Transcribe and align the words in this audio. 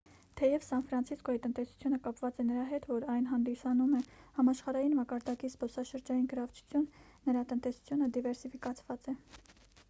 թեև 0.39 0.63
սան 0.67 0.79
ֆրանցիսկոյի 0.91 1.39
տնտեսությունը 1.41 1.99
կապված 2.07 2.39
է 2.43 2.45
նրա 2.47 2.63
հետ 2.69 2.87
որ 2.91 3.05
այն 3.15 3.27
հանդիսանում 3.33 3.93
է 3.99 4.01
համաշխարհային 4.39 4.97
մակարդակի 5.01 5.51
զբոսաշրջային 5.57 6.27
գրավչություն 6.33 6.89
նրա 7.29 7.45
տնտեսությունը 7.53 8.11
դիվերսիֆիկացված 8.17 9.15
է 9.15 9.19